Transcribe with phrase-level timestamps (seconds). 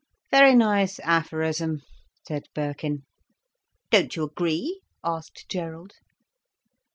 [0.31, 1.81] "Very nice aphorism,"
[2.27, 3.03] said Birkin.
[3.91, 5.93] "Don't you agree?" asked Gerald.